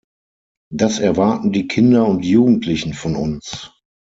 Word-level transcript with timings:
Das 0.73 0.97
erwarten 0.97 1.51
die 1.51 1.67
Kinder 1.67 2.07
und 2.07 2.25
Jugendlichen 2.25 2.95
von 2.95 3.15
uns. 3.15 3.71